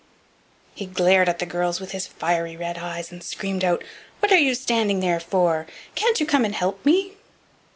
[0.73, 3.83] He glared at the girls with his fiery red eyes, and screamed out:
[4.19, 5.67] "What are you standing there for?
[5.93, 7.17] Can't you come and help me?"